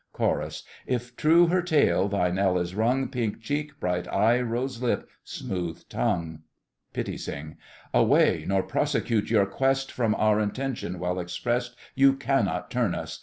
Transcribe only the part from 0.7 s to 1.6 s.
If true